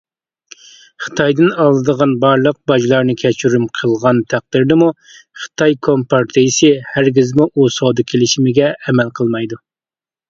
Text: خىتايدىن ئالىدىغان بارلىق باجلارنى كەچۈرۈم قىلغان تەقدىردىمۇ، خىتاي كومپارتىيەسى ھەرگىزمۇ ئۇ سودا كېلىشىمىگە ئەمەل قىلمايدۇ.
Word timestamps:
خىتايدىن 1.07 1.51
ئالىدىغان 1.63 2.15
بارلىق 2.23 2.57
باجلارنى 2.71 3.15
كەچۈرۈم 3.23 3.67
قىلغان 3.79 4.23
تەقدىردىمۇ، 4.35 4.89
خىتاي 5.43 5.77
كومپارتىيەسى 5.89 6.73
ھەرگىزمۇ 6.95 7.51
ئۇ 7.53 7.71
سودا 7.77 8.09
كېلىشىمىگە 8.15 8.73
ئەمەل 8.79 9.17
قىلمايدۇ. 9.21 9.65